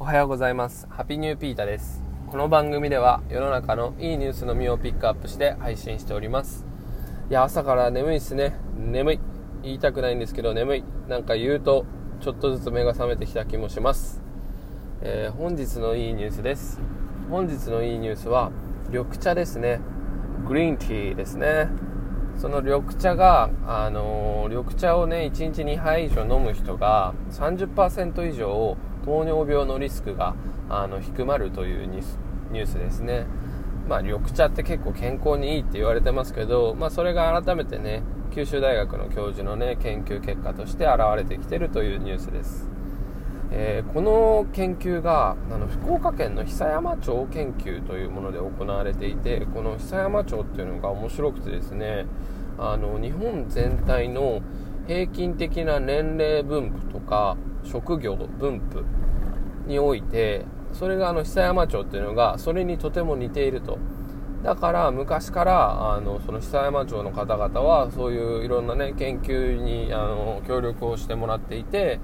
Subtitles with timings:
[0.00, 0.86] おはようございます。
[0.90, 2.04] ハピニューピータです。
[2.28, 6.64] この番組では世の中のいいニュースのみをピックアップして配信しております。
[7.28, 8.54] いや朝から眠いっすね。
[8.76, 9.20] 眠い。
[9.64, 10.84] 言いたくないんですけど眠い。
[11.08, 11.84] なんか言うと
[12.20, 14.22] ちょっとずつ目が覚めてきた気もします、
[15.02, 16.80] えー、本日のいいニュースです。
[17.28, 18.52] 本日のいいニュースは
[18.90, 19.80] 緑茶ですね。
[20.46, 21.66] グリーンティーですね。
[22.36, 28.76] その緑茶が、あのー、緑茶をね1日2杯以上飲む人が30%以上
[29.08, 30.34] 糖尿病のリスクが
[30.68, 33.26] あの低まるというニュースですね。
[33.88, 38.02] まあ、緑茶って結構健康にいいって言われてますけど、まあ、それが改めてね、
[38.34, 42.68] 九州大学の教授のね、研究結果として現れてきてるというニュースです。
[43.50, 52.04] えー、この研究があの福岡県の久山町研究というもので行われていてこの久山町っていうのが面白くてですね
[52.58, 54.42] あの日本全体の
[54.86, 58.84] 平均的な年齢分布とか職業分布
[59.68, 63.78] においてそれがあの久山町っていうのがそれにとても似ていると。
[64.42, 71.98] だから昔からあのその久山町の方々はそういういろんなね研究にあの協力をしてもらっていて、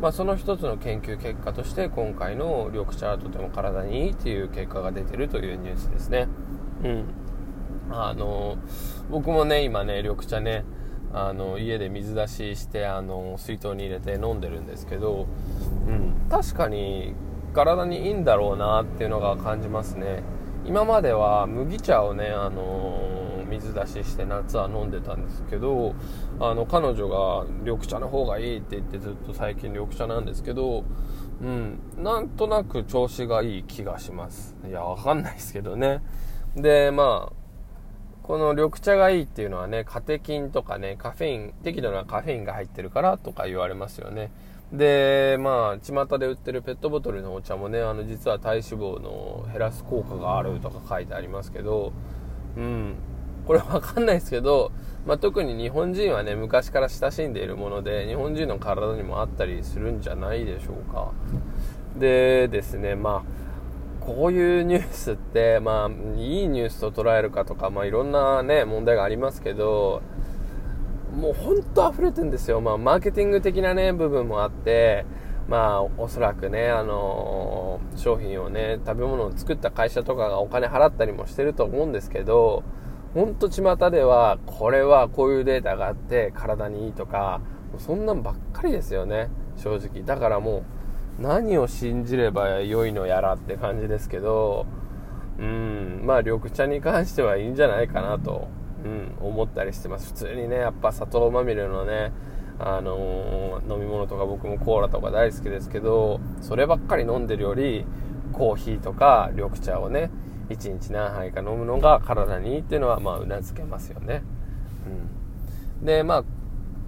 [0.00, 6.28] まあ、その一つの研究結果として今回の緑茶はとても体にいいっていう結果が出てるというニュースですね。
[6.84, 7.04] うん。
[7.90, 8.56] あの
[9.10, 10.64] 僕もね今ね緑茶ね
[11.12, 15.26] あの家で水出ししてあの水筒に入れて飲んでるんですけど、
[15.88, 17.14] うん、確かに
[17.52, 20.22] 体にいいんだろうなっていうのが感じますね。
[20.64, 25.94] 今までは麦茶をね、あの水出しして夏は飲んでたんですけど
[26.38, 30.84] あの彼女が緑茶の方がいいって言ってずっと最近緑茶なんですけど、
[31.42, 34.54] うん、なんとなく調子がいい気がします。
[34.68, 36.00] いやわかんないですけどね。
[36.54, 37.39] でまあ
[38.30, 44.30] この緑茶がいいっていうのはね、カテキンとかね、カフェイン、適度なカフェインが入ってるからとか言われますよね。
[44.72, 51.92] で、まあ、巷で売ってるペットボトルのお茶もね、あの、実は体脂肪の減らす効果があるとか書いてありますけど、
[52.56, 52.94] うん、
[53.48, 54.70] これわかんないですけど、
[55.04, 61.10] まあ、特に日本人はね、昔から親しんでいるもので、日本人の体にもあったりするんじゃないでしょうか。
[61.98, 63.49] でですね、まあ、
[64.10, 70.02] こういうニュースって、まあ、いいニュースと捉えるかとか、まあ、いろんなね、問題がありますけど、
[71.14, 72.60] もう本当溢れてるんですよ。
[72.60, 75.06] まあ、マーケティング的なね、部分もあって、
[75.46, 82.64] まあ、おそらくね、あのー、商品をね、食べ物を作った会社とかがお金払ったりもしてると思うんですけど、
[83.14, 87.40] ほんと巷では、これはこういうデータがあって体にいいとか、
[87.78, 90.02] そんなんばっかりですよね、正直。
[90.02, 90.79] だからもう、
[91.20, 94.66] 何を信じれば良いのやらって感じですけど、
[95.38, 98.48] うん、まあ緑茶に関してはいいんじゃないかなと、
[98.84, 100.08] うん、思ったりしてます。
[100.08, 102.12] 普通にね、やっぱ砂糖まみれのね、
[102.58, 107.84] あのー、飲み物とか僕もコーラとか大好きですけど、そればっかり飲んでるより、
[108.32, 110.10] コーヒーとか緑茶をね、
[110.48, 114.22] 1日何杯か飲むのが体にいいっていうのは、まあ、うなずけますよね。
[115.80, 115.86] うん。
[115.86, 116.24] で、まあ、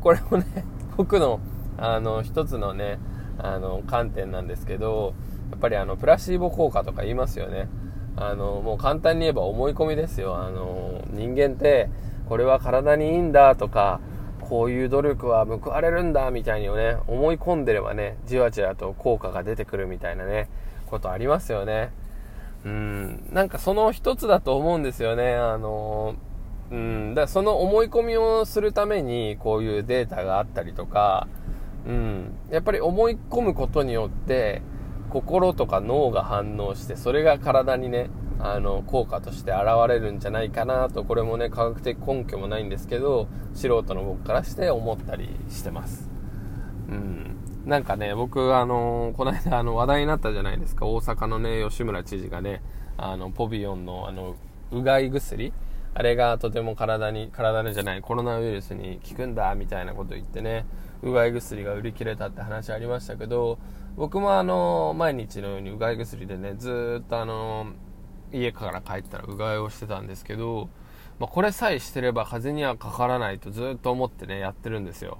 [0.00, 0.64] これもね、
[0.96, 1.40] 僕の、
[1.78, 2.98] あの、一つのね、
[3.42, 5.14] あの観点なんですけど
[5.50, 7.68] やっぱりあのプラシーボ効果とか言いますよね。
[8.16, 10.36] あのもう簡単に言えば思い込みですよ。
[10.36, 11.88] あの人間って
[12.28, 14.00] これは体にいいんだとか
[14.40, 20.48] こういう努力は報われるんだみたいにね思い込んでればねじわじわと効果が出てくるみたいなね
[20.86, 21.90] ことありますよね。
[22.64, 25.34] うんなんかその一つだと思うんですよね。
[25.34, 26.14] あの
[26.70, 31.28] うんだその思い込みをするためにこういうデータがあったりとか
[31.86, 34.62] うん、やっぱり思い込むことによって
[35.10, 46.08] 心とか脳が反応してそれが体にねあの効果として現れるんじゃないかなとこれもね科学的根拠もないんですけど素人の僕からして思ったりしてます。
[46.88, 47.36] うん。
[47.64, 50.86] なんかね僕あのこの間あの話題になったじゃないですか。
[50.86, 52.62] 大阪のね吉村知事がね
[52.96, 54.34] あのポビオンのあの
[54.72, 55.52] うがい薬。
[55.94, 60.64] あれがとても体に体じゃないコロナウイルスに効くんだみたいなこと言ってね
[61.02, 63.58] うがい薬が売り切れたって話ありましたけど、
[63.96, 67.72] 僕もあの、毎日のようにうがい薬でね、ずっとあの、
[68.32, 70.70] 家から帰ったらうがいをしてたんですけど、
[71.18, 75.18] まあ、これさえしてれば風邪にはかからないとずっと思ってね、やってるんですよ。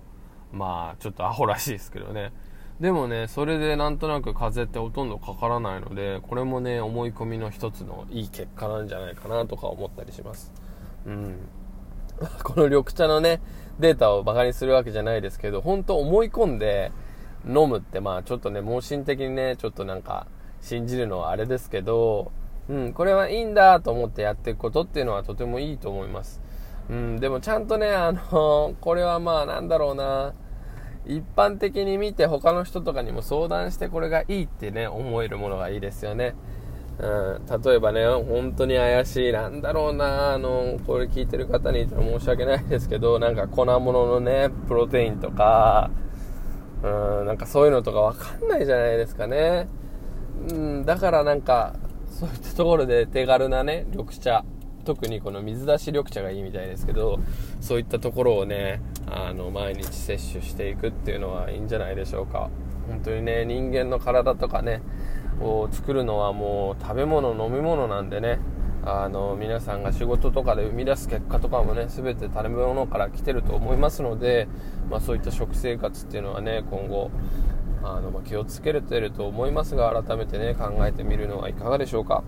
[0.53, 2.33] まあ、ちょっとアホらしいですけどね。
[2.81, 10.53] でもね、それでなんとなく風邪ってほとんどかからないので、これもね、思い込みの一つのいい結果なんじゃないかなとか思ったりします。
[11.07, 11.49] うん。
[12.43, 13.41] この緑茶のね、
[13.79, 16.93] データをバカにするわけじゃないですけど、本当思い込んで
[17.47, 20.27] 飲むって、まあちょっとね、盲信的にね、ちょっとなんか
[20.61, 22.33] 信じるのはあれですけど、
[22.69, 26.41] うん、これはいいんだと思ってやっていくことっていうのはとてもいいと思います。
[26.91, 30.35] うん、でもちゃんとね、あの、これはまあなんだろうな、
[31.05, 36.35] 一般的に見て他の人とかにも相談してこれがいいってね思えるものがいいですよね
[37.03, 45.91] うん、例えばね、本当に怪しい、なんだろうな、あの、これ聞いてる方に言ったら申し訳ないですけど、なんか粉物のね、プロテインとか、
[46.85, 49.67] うん、なんかそういうのとかわかんないじゃないですかね。
[50.49, 51.75] うん、だからなんか、
[52.09, 54.45] そういったところで手軽なね、緑茶、
[54.85, 57.19] 特にこの水出し緑茶がいいみたいですけど、
[57.61, 62.49] そういったところをね、あの、毎日摂取していくっていうのはいいんじゃないでしょうか。
[62.89, 64.83] 本当にね、人間の体とかね、
[65.43, 68.39] を作るのはもう食べ物、飲み物なんでね、
[68.85, 74.49] あの皆さんが仕事とかで生み出す結果とかもね全て食べ物から来てると思いますので、
[74.91, 77.13] まあ、そういった食生活っていうのはね今後
[77.85, 82.25] あの、まあ、気をつけれてると思いますが改めてね考えてみるのはいかがでしょうか。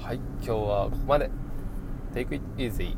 [0.00, 1.30] はい今日はここまで。
[2.14, 2.96] Take it easy